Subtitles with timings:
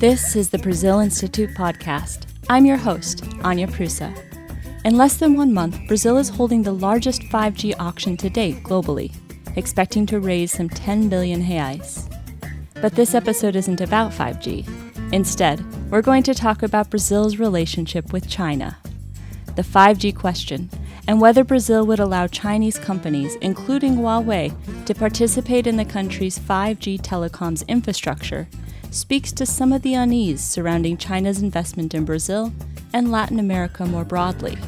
[0.00, 2.26] This is the Brazil Institute podcast.
[2.48, 4.16] I'm your host, Anya Prusa.
[4.84, 9.12] In less than one month, Brazil is holding the largest 5G auction to date globally,
[9.56, 12.08] expecting to raise some 10 billion reais.
[12.80, 15.12] But this episode isn't about 5G.
[15.12, 18.78] Instead, we're going to talk about Brazil's relationship with China.
[19.56, 20.70] The 5G question,
[21.08, 24.54] and whether Brazil would allow Chinese companies, including Huawei,
[24.84, 28.46] to participate in the country's 5G telecoms infrastructure,
[28.90, 32.52] speaks to some of the unease surrounding China's investment in Brazil
[32.92, 34.58] and Latin America more broadly.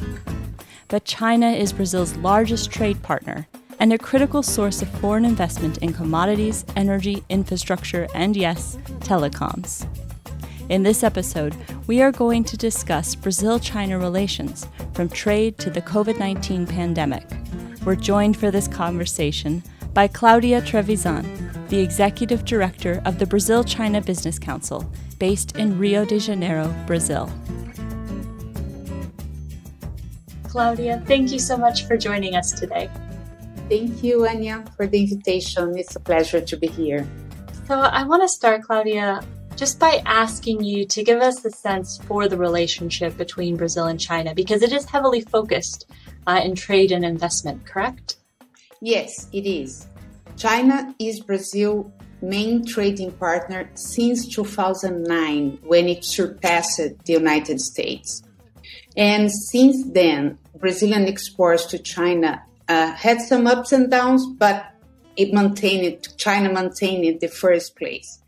[0.87, 3.47] But China is Brazil's largest trade partner
[3.79, 9.87] and a critical source of foreign investment in commodities, energy, infrastructure, and yes, telecoms.
[10.71, 11.53] In this episode,
[11.85, 17.27] we are going to discuss Brazil China relations from trade to the COVID 19 pandemic.
[17.83, 21.27] We're joined for this conversation by Claudia Trevisan,
[21.67, 27.29] the executive director of the Brazil China Business Council, based in Rio de Janeiro, Brazil.
[30.43, 32.89] Claudia, thank you so much for joining us today.
[33.67, 35.77] Thank you, Anya, for the invitation.
[35.77, 37.05] It's a pleasure to be here.
[37.67, 39.19] So, I want to start, Claudia,
[39.55, 43.99] just by asking you to give us a sense for the relationship between Brazil and
[43.99, 45.89] China, because it is heavily focused
[46.27, 48.17] uh, in trade and investment, correct?
[48.81, 49.87] Yes, it is.
[50.37, 58.23] China is Brazil's main trading partner since 2009, when it surpassed the United States.
[58.95, 64.65] And since then, Brazilian exports to China uh, had some ups and downs, but
[65.17, 68.20] it maintained China maintained the first place.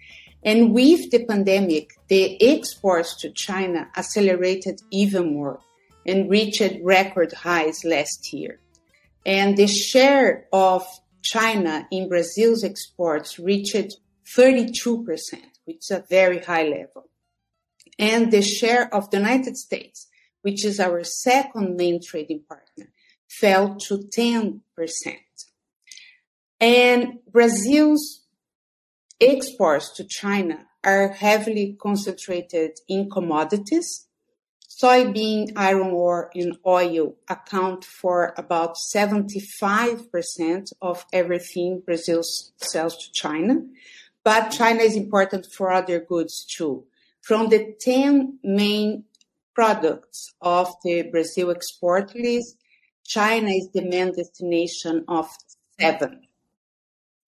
[0.46, 5.60] And with the pandemic, the exports to China accelerated even more
[6.06, 8.60] and reached record highs last year.
[9.26, 10.86] And the share of
[11.22, 13.96] China in Brazil's exports reached
[14.38, 15.08] 32%,
[15.66, 17.10] which is a very high level.
[17.98, 20.08] And the share of the United States,
[20.42, 22.92] which is our second main trading partner,
[23.30, 24.59] fell to 10%.
[26.59, 28.22] And Brazil's
[29.19, 34.07] exports to China are heavily concentrated in commodities.
[34.69, 42.23] Soybean, iron ore, and oil account for about 75% of everything Brazil
[42.57, 43.62] sells to China.
[44.23, 46.85] But China is important for other goods too.
[47.22, 49.06] From the 10 main
[49.53, 52.57] products of the Brazil export list,
[53.06, 55.29] China is the main destination of
[55.79, 56.22] seven.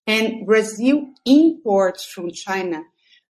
[0.07, 2.83] And Brazil imports from China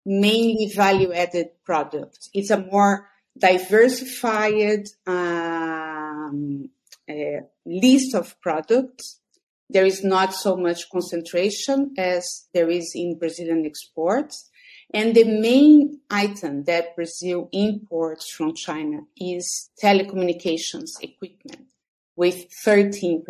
[0.04, 2.30] mainly value added products.
[2.32, 6.70] It's a more diversified um,
[7.08, 9.20] uh, list of products.
[9.68, 14.48] There is not so much concentration as there is in Brazilian exports.
[14.94, 21.66] And the main item that Brazil imports from China is telecommunications equipment
[22.14, 23.24] with 13%.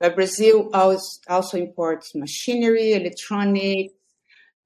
[0.00, 3.94] But Brazil also imports machinery, electronics,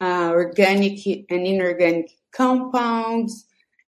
[0.00, 3.47] uh, organic and inorganic compounds,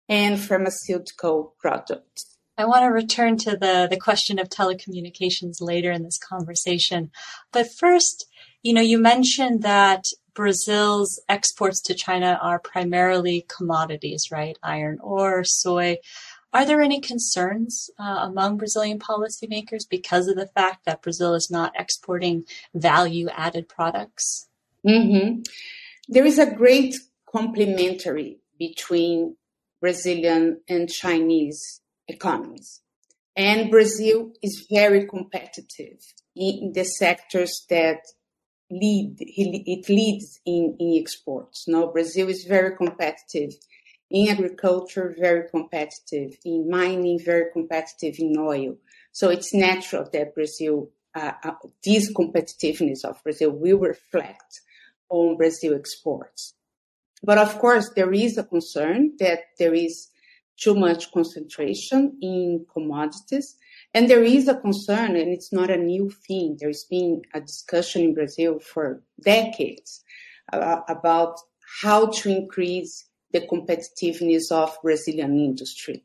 [0.09, 2.38] and pharmaceutical products.
[2.57, 7.09] I want to return to the, the question of telecommunications later in this conversation.
[7.52, 8.28] But first,
[8.62, 10.03] you know, you mentioned that
[10.34, 14.58] Brazil's exports to China are primarily commodities, right?
[14.63, 15.97] Iron ore, soy.
[16.53, 21.50] Are there any concerns uh, among Brazilian policymakers because of the fact that Brazil is
[21.50, 24.50] not exporting value added products?
[24.85, 25.41] Mm-hmm.
[26.09, 26.95] There is a great
[27.31, 29.38] complementary between
[29.79, 32.81] Brazilian and Chinese economies.
[33.35, 36.00] And Brazil is very competitive
[36.35, 38.00] in the sectors that
[38.69, 41.66] lead, it leads in, in exports.
[41.67, 43.53] Now, Brazil is very competitive
[44.11, 48.77] in agriculture, very competitive, in mining, very competitive in oil.
[49.11, 51.51] So it's natural that Brazil, uh, uh,
[51.83, 54.61] this competitiveness of Brazil will reflect
[55.09, 56.53] on Brazil exports.
[57.23, 60.09] But of course, there is a concern that there is
[60.61, 63.55] too much concentration in commodities.
[63.93, 66.57] And there is a concern, and it's not a new thing.
[66.59, 70.03] There's been a discussion in Brazil for decades
[70.53, 71.37] uh, about
[71.81, 76.03] how to increase the competitiveness of Brazilian industry.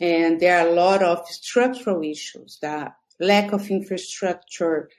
[0.00, 4.90] And there are a lot of structural issues, the lack of infrastructure,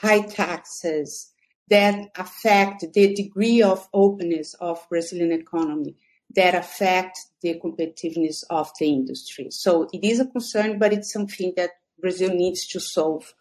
[0.00, 1.30] high taxes
[1.68, 5.94] that affect the degree of openness of Brazilian economy
[6.34, 9.48] that affect the competitiveness of the industry.
[9.50, 11.70] So it is a concern, but it's something that
[12.00, 13.34] Brazil needs to solve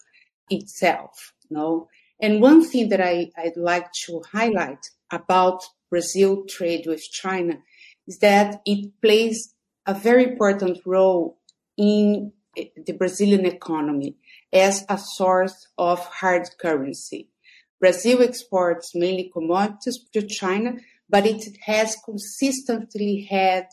[0.49, 1.87] itself, you know?
[2.19, 7.59] And one thing that I, I'd like to highlight about Brazil trade with China
[8.09, 9.53] is that it plays
[9.85, 11.37] a very important role
[11.77, 14.15] in eh, the Brazilian economy
[14.51, 17.29] as a source of hard currency.
[17.79, 20.73] Brazil exports mainly commodities to China,
[21.07, 23.67] but it has consistently had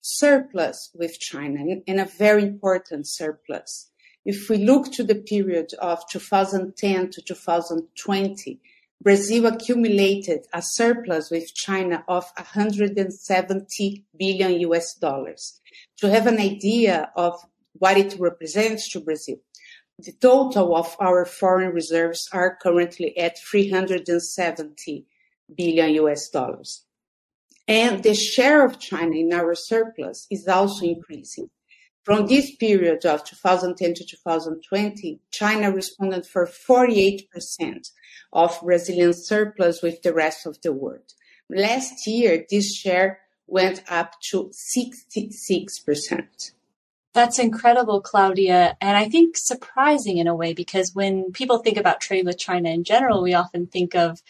[0.00, 3.90] surplus with China and a very important surplus.
[4.24, 8.60] If we look to the period of 2010 to 2020,
[9.02, 15.60] Brazil accumulated a surplus with China of 170 billion US dollars.
[15.98, 17.34] To have an idea of
[17.72, 19.38] what it represents to Brazil,
[19.98, 25.06] the total of our foreign reserves are currently at 370
[25.56, 26.84] billion US dollars.
[27.66, 31.50] And the share of China in our surplus is also increasing.
[32.04, 37.90] From this period of 2010 to 2020, China responded for 48%
[38.32, 41.14] of Brazilian surplus with the rest of the world.
[41.48, 46.52] Last year, this share went up to 66%.
[47.14, 48.76] That's incredible, Claudia.
[48.80, 52.70] And I think surprising in a way because when people think about trade with China
[52.70, 54.22] in general, we often think of,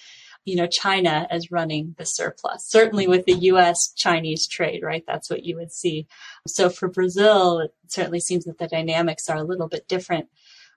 [0.44, 2.64] you know, China as running the surplus.
[2.66, 5.04] Certainly with the US Chinese trade, right?
[5.06, 6.06] That's what you would see.
[6.46, 10.28] So for Brazil, it certainly seems that the dynamics are a little bit different.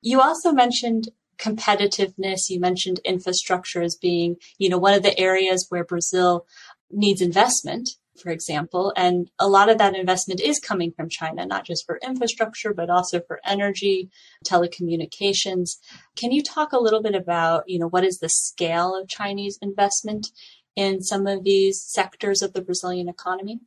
[0.02, 2.50] You also mentioned competitiveness.
[2.50, 6.46] You mentioned infrastructure as being, you know, one of the areas where Brazil
[6.92, 8.94] needs investment for example.
[8.96, 12.90] And a lot of that investment is coming from China, not just for infrastructure, but
[12.90, 14.10] also for energy,
[14.46, 15.78] telecommunications.
[16.16, 19.60] Can you talk a little bit about, you know, what is the scale of Chinese
[19.62, 20.28] investment
[20.76, 23.60] in some of these sectors of the Brazilian economy?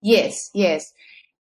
[0.00, 0.92] Yes, yes.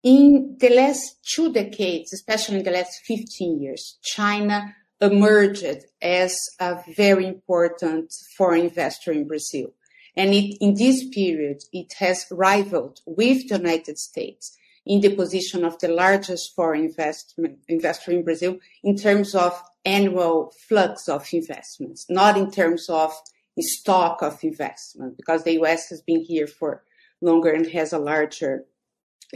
[0.03, 5.65] In the last two decades, especially in the last 15 years, China emerged
[6.03, 9.73] as a very important foreign investor in Brazil.
[10.17, 14.57] And it, in this period, it has rivaled with the United States
[14.87, 20.53] in the position of the largest foreign investment, investor in Brazil in terms of annual
[20.69, 23.13] flux of investments, not in terms of
[23.59, 26.83] stock of investment, because the US has been here for
[27.21, 28.65] longer and has a larger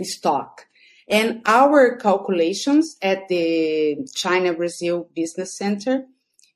[0.03, 0.67] stock.
[1.09, 6.05] And our calculations at the China Brazil Business Center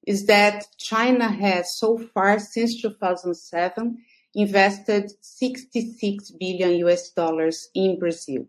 [0.07, 3.99] is that China has so far since 2007
[4.35, 8.47] invested 66 billion US dollars in Brazil.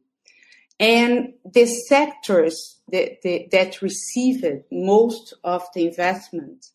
[0.80, 3.22] And the sectors that,
[3.52, 6.68] that, received most of the investment,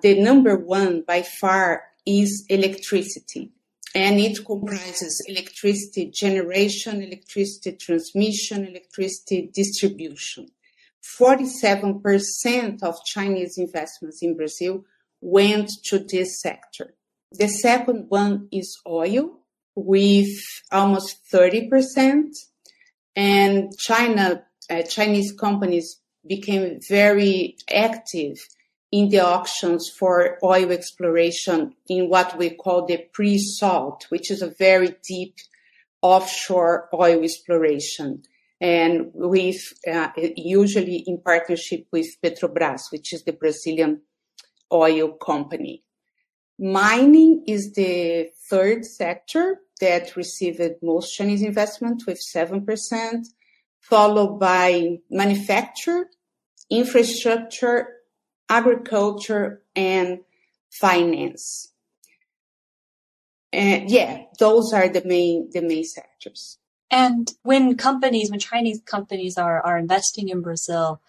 [0.00, 3.52] the number one by far is electricity.
[3.94, 10.48] And it comprises electricity generation, electricity transmission, electricity distribution.
[11.20, 14.84] 47% of Chinese investments in Brazil
[15.20, 16.94] went to this sector.
[17.38, 19.38] The second one is oil
[19.74, 20.38] with
[20.70, 22.34] almost 30%.
[23.16, 28.36] And China, uh, Chinese companies became very active
[28.90, 34.54] in the auctions for oil exploration in what we call the pre-salt, which is a
[34.58, 35.36] very deep
[36.02, 38.22] offshore oil exploration.
[38.60, 44.02] And with uh, usually in partnership with Petrobras, which is the Brazilian
[44.70, 45.82] oil company.
[46.62, 53.26] Mining is the third sector that received most Chinese investment with 7%,
[53.80, 56.08] followed by manufacture,
[56.70, 57.88] infrastructure,
[58.48, 60.20] agriculture, and
[60.70, 61.72] finance.
[63.52, 66.58] And yeah, those are the main the main sectors.
[66.92, 71.02] And when companies, when Chinese companies are are investing in Brazil,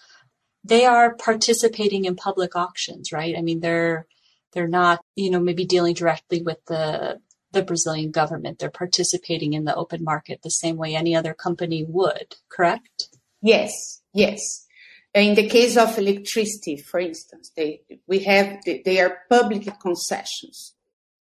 [0.63, 3.37] they are participating in public auctions, right?
[3.37, 4.07] I mean, they're
[4.53, 7.19] they're not, you know, maybe dealing directly with the
[7.51, 8.59] the Brazilian government.
[8.59, 13.09] They're participating in the open market the same way any other company would, correct?
[13.41, 13.71] Yes,
[14.13, 14.65] yes.
[15.13, 20.73] In the case of electricity, for instance, they we have they are public concessions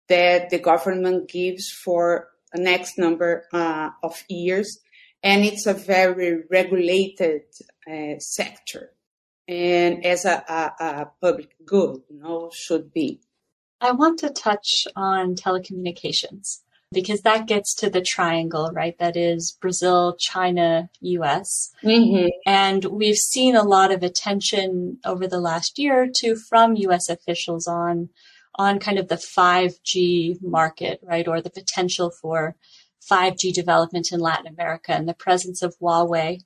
[0.09, 4.79] that the government gives for a next number uh, of years,
[5.21, 7.43] and it's a very regulated
[7.87, 8.94] uh, sector
[9.47, 13.21] and as a, a, a public good, you know, should be.
[13.81, 16.61] I want to touch on telecommunications
[16.91, 18.97] because that gets to the triangle, right?
[18.99, 21.71] That is Brazil, China, US.
[21.83, 22.29] Mm-hmm.
[22.45, 27.09] And we've seen a lot of attention over the last year or two from US
[27.09, 28.09] officials on,
[28.55, 31.27] on kind of the 5G market, right?
[31.27, 32.55] Or the potential for
[33.11, 36.39] 5G development in Latin America and the presence of Huawei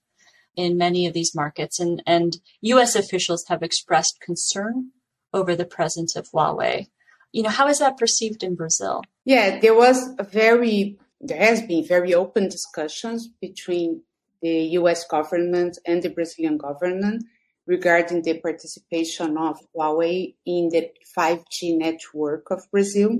[0.55, 1.79] in many of these markets.
[1.79, 4.91] And, and US officials have expressed concern
[5.33, 6.87] over the presence of Huawei.
[7.31, 9.03] You know, how is that perceived in Brazil?
[9.25, 14.01] Yeah, there was a very, there has been very open discussions between
[14.41, 17.23] the US government and the Brazilian government
[17.67, 23.19] regarding the participation of Huawei in the 5G network of Brazil.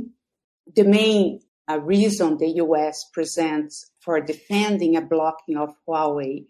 [0.76, 6.48] The main uh, reason the US presents for defending a blocking of Huawei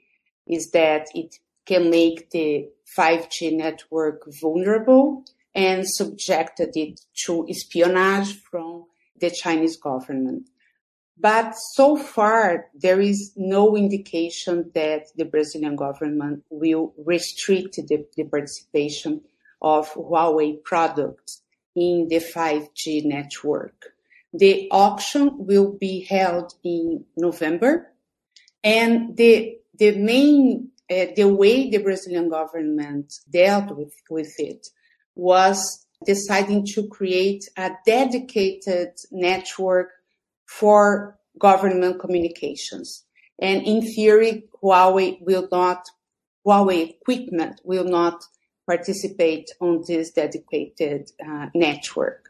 [0.49, 8.85] is that it can make the 5G network vulnerable and subjected it to espionage from
[9.19, 10.49] the Chinese government.
[11.19, 18.23] But so far, there is no indication that the Brazilian government will restrict the, the
[18.23, 19.21] participation
[19.61, 21.41] of Huawei products
[21.75, 23.93] in the 5G network.
[24.33, 27.91] The auction will be held in November,
[28.63, 34.67] and the the main uh, the way the Brazilian government dealt with with it
[35.15, 39.89] was deciding to create a dedicated network
[40.45, 43.03] for government communications.
[43.39, 45.85] And in theory, Huawei will not,
[46.45, 48.23] Huawei equipment will not
[48.65, 52.29] participate on this dedicated uh, network.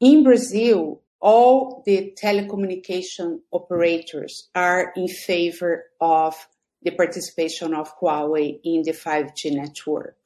[0.00, 6.34] In Brazil, all the telecommunication operators are in favor of
[6.82, 10.18] the participation of Huawei in the 5G network.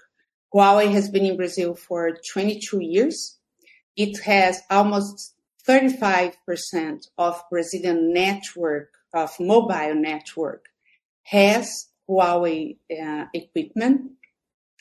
[0.53, 3.39] Huawei has been in Brazil for 22 years.
[3.97, 5.35] It has almost
[5.69, 10.65] 35% of Brazilian network of mobile network
[11.23, 14.11] has Huawei uh, equipment.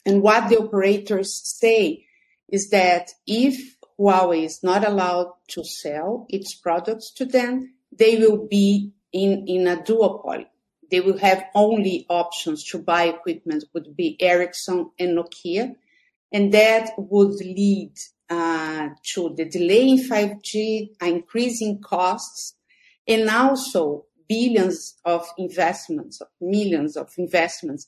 [0.03, 2.05] And what the operators say
[2.49, 8.47] is that if Huawei is not allowed to sell its products to them, they will
[8.47, 10.45] be in, in a duopoly.
[10.89, 15.75] They will have only options to buy equipment would be Ericsson and Nokia.
[16.31, 17.93] And that would lead
[18.29, 22.55] uh, to the delay in 5G, increasing costs,
[23.07, 27.87] and also billions of investments, millions of investments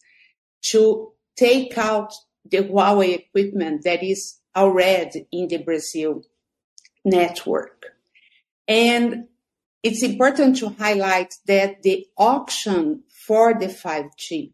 [0.61, 2.13] to take out
[2.45, 6.23] the Huawei equipment that is already in the Brazil
[7.05, 7.85] network.
[8.67, 9.27] And
[9.81, 14.51] it's important to highlight that the auction for the 5G,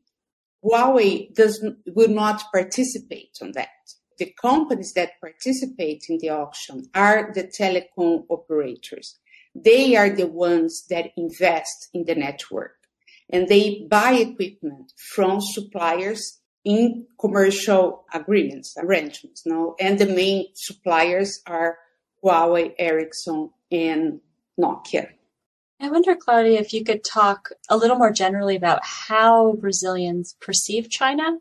[0.63, 3.69] Huawei does, will not participate on that
[4.17, 9.17] the companies that participate in the auction are the telecom operators.
[9.53, 12.75] They are the ones that invest in the network
[13.29, 19.75] and they buy equipment from suppliers in commercial agreements, arrangements, no?
[19.79, 21.77] And the main suppliers are
[22.23, 24.19] Huawei, Ericsson, and
[24.59, 25.09] Nokia.
[25.79, 30.89] I wonder, Claudia, if you could talk a little more generally about how Brazilians perceive
[30.89, 31.37] China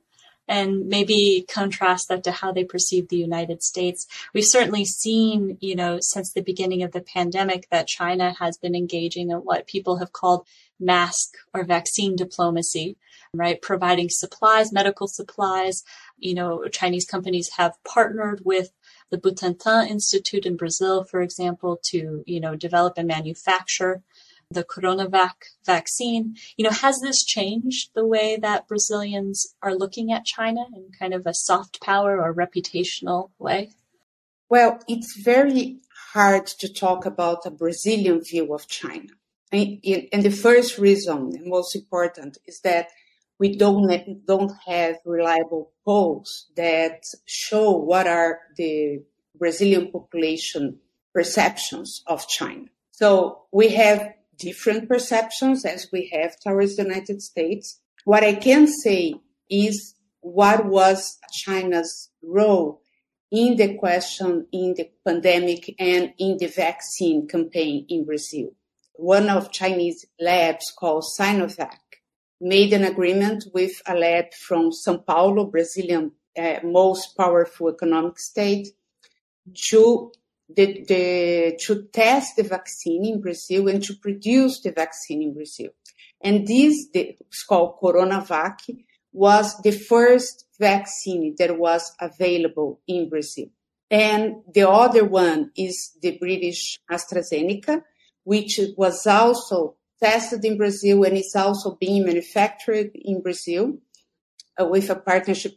[0.46, 4.06] and maybe contrast that to how they perceive the United States.
[4.34, 8.74] We've certainly seen, you know, since the beginning of the pandemic that China has been
[8.74, 10.46] engaging in what people have called
[10.78, 12.98] mask or vaccine diplomacy,
[13.38, 13.60] right?
[13.60, 15.82] Providing supplies, medical supplies.
[16.18, 18.70] You know, Chinese companies have partnered with
[19.10, 24.02] the Butantan Institute in Brazil, for example, to, you know, develop and manufacture
[24.50, 25.32] the coronavac
[25.64, 26.36] vaccine.
[26.56, 31.14] You know, has this changed the way that Brazilians are looking at China in kind
[31.14, 33.70] of a soft power or reputational way?
[34.48, 35.78] Well, it's very
[36.12, 39.08] hard to talk about a Brazilian view of China.
[39.52, 42.88] And the first reason, the most important, is that
[43.38, 49.02] we don't don't have reliable polls that show what are the
[49.36, 50.78] Brazilian population
[51.12, 52.66] perceptions of China.
[52.90, 57.80] So we have different perceptions as we have towards the United States.
[58.04, 59.14] What I can say
[59.50, 62.82] is what was China's role
[63.30, 68.50] in the question in the pandemic and in the vaccine campaign in Brazil.
[68.94, 71.78] One of Chinese labs called Sinovac
[72.40, 78.68] made an agreement with a lab from Sao Paulo, Brazilian uh, most powerful economic state,
[79.68, 80.12] to
[80.48, 85.70] the, the, to test the vaccine in Brazil and to produce the vaccine in Brazil.
[86.20, 88.58] And this, the, it's called CoronaVac,
[89.12, 93.46] was the first vaccine that was available in Brazil.
[93.90, 97.82] And the other one is the British AstraZeneca,
[98.24, 103.78] which was also tested in Brazil and is also being manufactured in Brazil
[104.60, 105.56] uh, with a partnership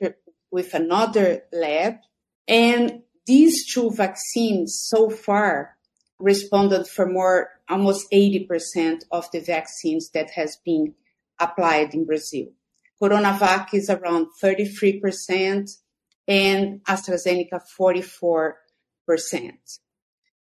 [0.50, 1.96] with another lab.
[2.48, 5.75] And these two vaccines so far
[6.18, 10.94] responded for more, almost 80% of the vaccines that has been
[11.38, 12.48] applied in Brazil.
[13.01, 15.70] CoronaVac is around 33%,
[16.27, 18.54] and AstraZeneca 44%.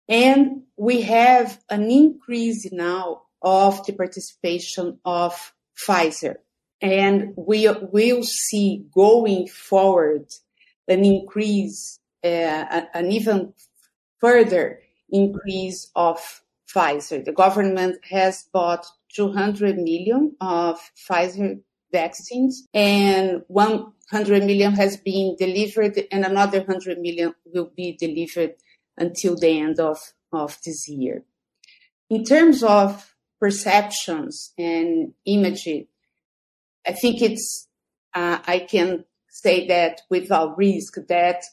[0.09, 6.35] And we have an increase now of the participation of Pfizer.
[6.81, 10.25] And we will see going forward
[10.87, 13.53] an increase, uh, an even
[14.19, 14.79] further
[15.09, 17.23] increase of Pfizer.
[17.23, 21.59] The government has bought 200 million of Pfizer
[21.91, 28.55] vaccines and 100 million has been delivered and another 100 million will be delivered
[28.97, 29.99] until the end of,
[30.31, 31.23] of this year.
[32.09, 35.89] In terms of perceptions and imagery,
[36.85, 37.67] I think it's,
[38.13, 41.43] uh, I can say that without risk that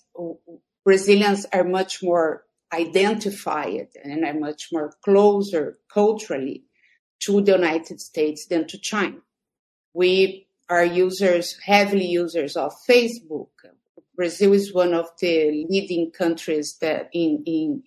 [0.85, 6.64] Brazilians are much more identified and are much more closer culturally
[7.21, 9.19] to the United States than to China.
[9.93, 13.49] We are users, heavily users of Facebook.
[14.17, 17.83] Brazil is one of the leading countries that in, in,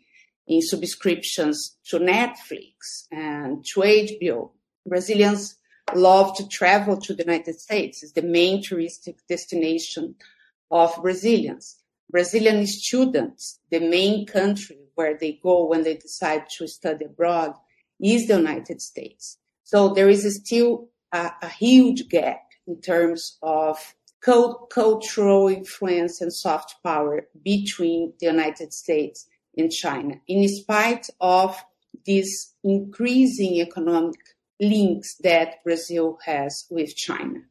[0.48, 4.51] in subscriptions to Netflix and to HBO.
[4.86, 5.58] Brazilians
[5.94, 8.04] love to travel to the United States.
[8.04, 10.16] It's the main touristic destination
[10.72, 11.77] of Brazilians.
[12.10, 17.54] Brazilian students, the main country where they go when they decide to study abroad
[18.01, 19.38] is the United States.
[19.63, 26.34] So there is still a, a huge gap in terms of cult- cultural influence and
[26.34, 31.63] soft power between the United States and China, in spite of
[32.05, 34.19] these increasing economic
[34.59, 37.41] links that Brazil has with China.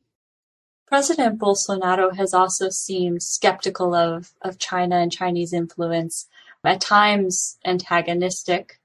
[0.87, 6.29] President Bolsonaro has also seemed skeptical of, of China and Chinese influence,
[6.65, 8.81] at times antagonistic.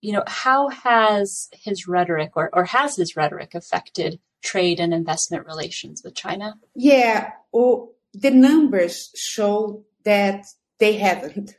[0.00, 5.46] You know, how has his rhetoric or, or has his rhetoric affected trade and investment
[5.46, 6.54] relations with China?
[6.74, 10.46] Yeah, well, the numbers show that
[10.78, 11.56] they haven't.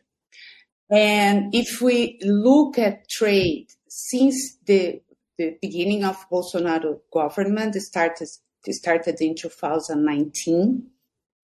[0.90, 5.02] And if we look at trade since the,
[5.38, 8.28] the beginning of Bolsonaro government started
[8.68, 10.88] started in 2019.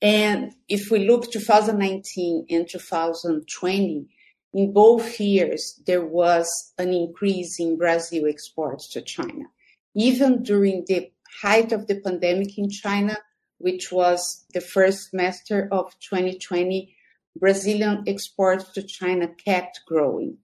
[0.01, 4.08] And if we look 2019 and 2020,
[4.53, 9.45] in both years, there was an increase in Brazil exports to China.
[9.95, 13.17] Even during the height of the pandemic in China,
[13.58, 16.94] which was the first semester of 2020,
[17.35, 20.37] Brazilian exports to China kept growing.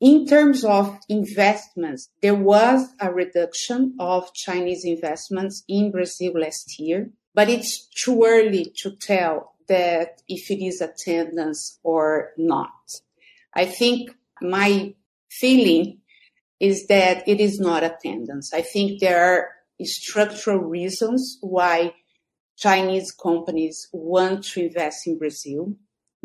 [0.00, 7.10] In terms of investments, there was a reduction of Chinese investments in Brazil last year,
[7.34, 13.00] but it's too early to tell that if it is a tendency or not.
[13.54, 14.10] I think
[14.42, 14.94] my
[15.30, 16.00] feeling
[16.60, 18.56] is that it is not a tendency.
[18.56, 19.48] I think there are
[19.84, 21.94] structural reasons why
[22.56, 25.74] Chinese companies want to invest in Brazil.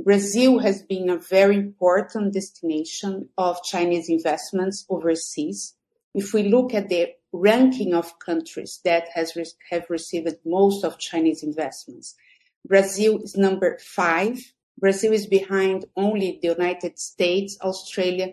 [0.01, 5.75] Brazil has been a very important destination of Chinese investments overseas.
[6.15, 10.99] If we look at the ranking of countries that has re- have received most of
[10.99, 12.15] Chinese investments,
[12.65, 14.39] Brazil is number five.
[14.79, 18.27] Brazil is behind only the United States, Australia,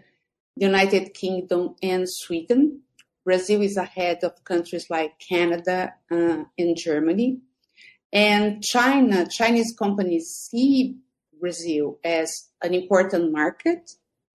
[0.57, 2.83] the United Kingdom, and Sweden.
[3.25, 7.41] Brazil is ahead of countries like Canada uh, and Germany.
[8.13, 10.97] And China, Chinese companies see
[11.41, 13.91] Brazil as an important market,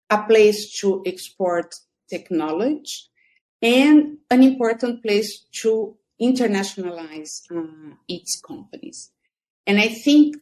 [0.09, 1.75] a place to export
[2.09, 3.09] technology,
[3.62, 9.12] and an important place to internationalize uh, its companies.
[9.65, 10.38] And I think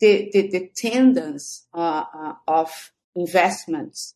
[0.00, 4.14] the, the, the tendency uh, uh, of investments,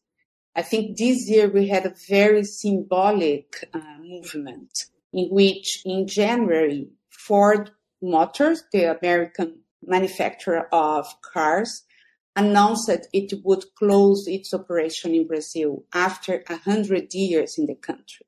[0.54, 4.70] I think this year we had a very symbolic uh, movement
[5.12, 7.70] in which in January, Ford
[8.02, 11.84] Motors, the American manufacturer of cars,
[12.36, 18.26] announced that it would close its operation in Brazil after 100 years in the country.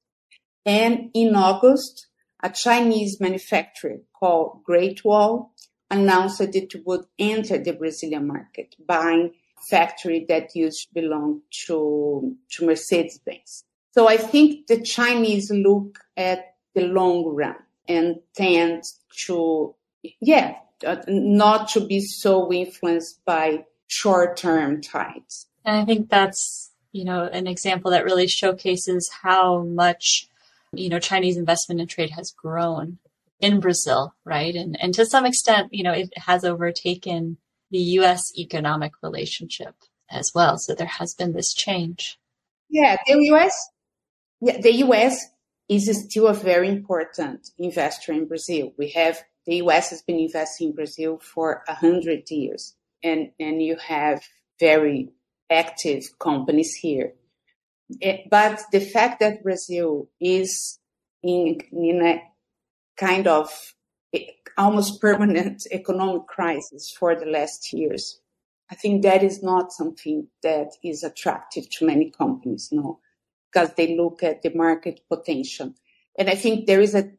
[0.67, 2.09] And in August,
[2.43, 5.55] a Chinese manufacturer called Great Wall
[5.91, 9.33] announced that it would enter the Brazilian market, buying
[9.69, 13.65] factory that used to belong to, to Mercedes-Benz.
[13.93, 17.57] So I think the Chinese look at the long run
[17.89, 18.85] and tend
[19.27, 19.75] to,
[20.21, 25.47] yeah, uh, not to be so influenced by short-term tides.
[25.65, 30.29] And I think that's, you know, an example that really showcases how much,
[30.73, 32.99] you know, Chinese investment and trade has grown
[33.41, 34.55] in Brazil, right?
[34.55, 37.39] And and to some extent, you know, it has overtaken
[37.71, 39.75] the US economic relationship
[40.11, 40.59] as well.
[40.59, 42.19] So there has been this change.
[42.69, 43.55] Yeah, the US
[44.41, 45.27] yeah, the US
[45.69, 48.73] is still a very important investor in Brazil.
[48.77, 53.63] We have the US has been investing in Brazil for a hundred years, and and
[53.63, 54.23] you have
[54.59, 55.11] very
[55.51, 57.15] active companies here.
[58.01, 60.79] Eh, but the fact that Brazil is
[61.23, 62.23] in, in a
[62.97, 63.75] kind of
[64.15, 64.27] eh,
[64.57, 68.21] almost permanent economic crisis for the last years,
[68.71, 73.01] I think that is not something that is attractive to many companies, no,
[73.53, 75.75] because they look at the market potential.
[76.17, 77.11] And I think there is a,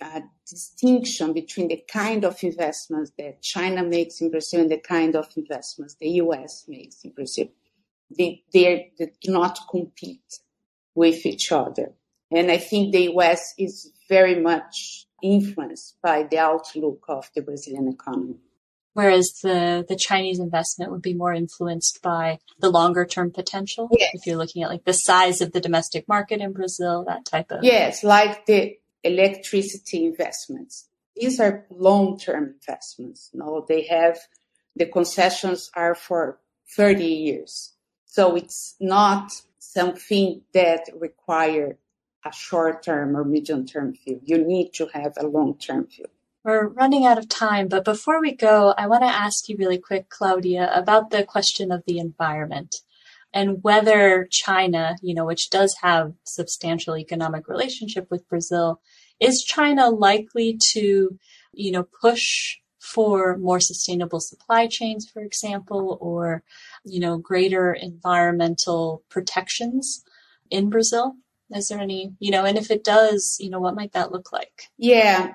[0.00, 5.16] a, distinction between the kind of investments that China makes in Brazil and the kind
[5.16, 7.48] of investments the US makes in Brazil.
[8.16, 10.38] They, they do not compete
[10.94, 11.92] with each other.
[12.30, 17.88] And I think the US is very much influenced by the outlook of the Brazilian
[17.88, 18.36] economy.
[18.96, 23.90] Whereas the, the Chinese investment would be more influenced by the longer term potential.
[23.92, 24.10] Yes.
[24.14, 27.50] If you're looking at like the size of the domestic market in Brazil, that type
[27.50, 27.62] of.
[27.62, 30.88] Yes, like the electricity investments.
[31.14, 33.30] These are long-term investments.
[33.32, 34.18] No, they have
[34.74, 36.38] the concessions are for
[36.76, 37.72] 30 years.
[38.04, 41.78] So it's not something that require
[42.24, 44.20] a short-term or medium-term view.
[44.22, 46.06] You need to have a long-term view.
[46.44, 49.78] We're running out of time, but before we go, I want to ask you really
[49.78, 52.76] quick, Claudia, about the question of the environment
[53.36, 58.80] and whether China, you know, which does have substantial economic relationship with Brazil,
[59.20, 61.18] is China likely to,
[61.52, 66.44] you know, push for more sustainable supply chains, for example, or,
[66.86, 70.02] you know, greater environmental protections
[70.50, 71.16] in Brazil?
[71.54, 74.32] Is there any, you know, and if it does, you know, what might that look
[74.32, 74.70] like?
[74.78, 75.34] Yeah,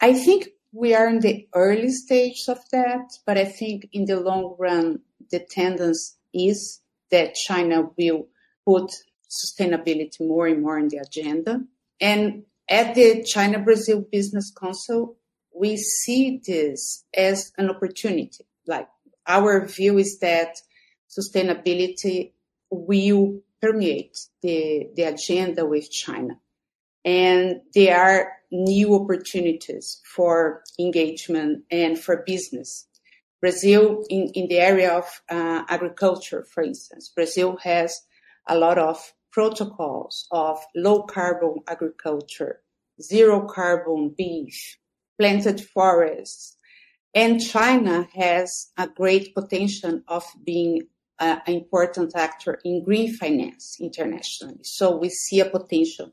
[0.00, 4.20] I think we are in the early stage of that, but I think in the
[4.20, 5.00] long run,
[5.32, 8.28] the tendency is that China will
[8.66, 8.90] put
[9.28, 11.60] sustainability more and more on the agenda.
[12.00, 15.16] And at the China Brazil Business Council,
[15.54, 18.44] we see this as an opportunity.
[18.66, 18.88] Like
[19.26, 20.56] our view is that
[21.08, 22.32] sustainability
[22.70, 26.38] will permeate the, the agenda with China.
[27.04, 32.86] And there are new opportunities for engagement and for business.
[33.44, 38.00] Brazil, in, in the area of uh, agriculture, for instance, Brazil has
[38.48, 42.62] a lot of protocols of low carbon agriculture,
[43.02, 44.78] zero carbon beef,
[45.18, 46.56] planted forests.
[47.14, 54.64] And China has a great potential of being an important actor in green finance internationally.
[54.64, 56.12] So we see a potential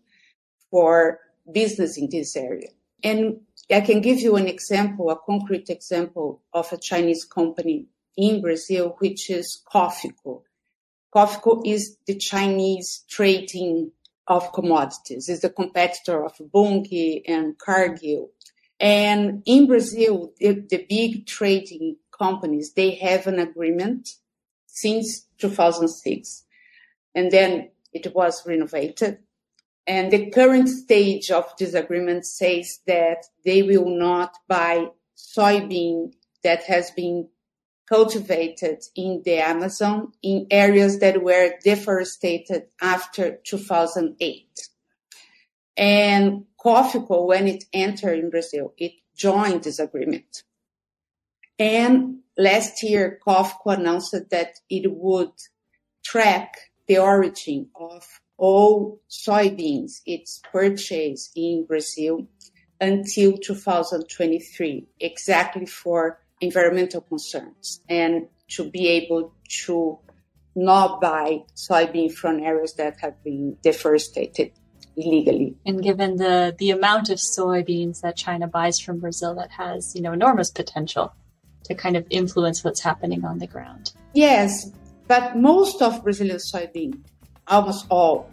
[0.69, 2.71] for business in this area.
[3.01, 3.39] And
[3.69, 8.95] I can give you an example, a concrete example of a Chinese company in Brazil,
[8.99, 10.43] which is Cofico.
[11.13, 13.91] Cofico is the Chinese trading
[14.27, 15.27] of commodities.
[15.29, 18.31] It's the competitor of Bunge and Cargill.
[18.79, 24.09] And in Brazil, the, the big trading companies, they have an agreement
[24.67, 26.45] since 2006.
[27.13, 29.19] And then it was renovated.
[29.87, 36.13] And the current stage of this agreement says that they will not buy soybean
[36.43, 37.29] that has been
[37.87, 44.69] cultivated in the Amazon in areas that were deforested after 2008.
[45.75, 50.43] And Cofico, when it entered in Brazil, it joined this agreement.
[51.59, 55.33] And last year, Cofico announced that it would
[56.03, 56.55] track
[56.87, 58.05] the origin of
[58.41, 62.27] all soybeans it's purchased in Brazil
[62.81, 69.99] until 2023, exactly for environmental concerns and to be able to
[70.55, 74.51] not buy soybean from areas that have been deforested
[74.97, 75.55] illegally.
[75.63, 80.01] And given the, the amount of soybeans that China buys from Brazil that has, you
[80.01, 81.13] know, enormous potential
[81.65, 83.93] to kind of influence what's happening on the ground.
[84.13, 84.71] Yes,
[85.07, 87.03] but most of Brazilian soybean,
[87.47, 88.30] almost all,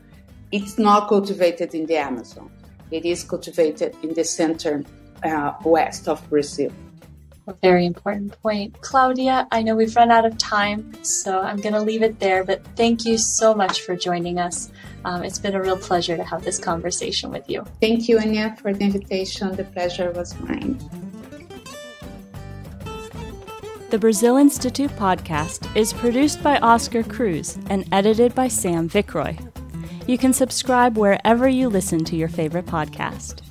[0.52, 2.50] it's not cultivated in the Amazon.
[2.90, 4.84] It is cultivated in the center
[5.22, 6.72] uh, west of Brazil
[7.48, 8.78] a very important point.
[8.82, 12.44] Claudia, I know we've run out of time, so I'm going to leave it there,
[12.44, 14.70] but thank you so much for joining us.
[15.04, 17.64] Um, it's been a real pleasure to have this conversation with you.
[17.80, 19.56] Thank you, Anya, for the invitation.
[19.56, 20.78] The pleasure was mine.
[23.90, 29.58] The Brazil Institute podcast is produced by Oscar Cruz and edited by Sam Vickroy.
[30.09, 33.42] You can subscribe wherever you listen to your favorite podcast.